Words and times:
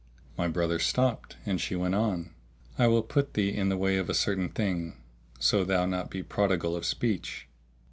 My 0.35 0.47
brother 0.47 0.79
stopped 0.79 1.37
and 1.45 1.61
she 1.61 1.75
went 1.75 1.93
on, 1.93 2.33
"I 2.75 2.87
will 2.87 3.03
put 3.03 3.35
thee 3.35 3.49
in 3.55 3.69
the 3.69 3.77
way 3.77 3.97
of 3.97 4.09
a 4.09 4.15
certain 4.15 4.49
thing, 4.49 4.95
so 5.37 5.63
thou 5.63 5.85
not 5.85 6.09
be 6.09 6.23
prodigal 6.23 6.75
of 6.75 6.85
speech." 6.87 7.47